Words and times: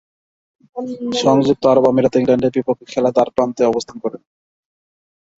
সংযুক্ত 1.21 1.63
আরব 1.71 1.83
আমিরাতে 1.91 2.17
ইংল্যান্ডের 2.19 2.55
বিপক্ষে 2.55 2.85
খেলার 2.91 3.15
দ্বারপ্রান্তে 3.15 3.61
অবস্থান 3.65 3.97
করেন। 4.03 4.21